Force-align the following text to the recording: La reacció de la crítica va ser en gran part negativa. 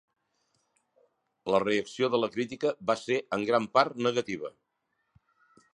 La 1.55 1.59
reacció 1.65 2.09
de 2.15 2.21
la 2.23 2.31
crítica 2.37 2.73
va 2.91 2.97
ser 3.03 3.19
en 3.39 3.47
gran 3.53 3.69
part 3.79 4.03
negativa. 4.09 4.53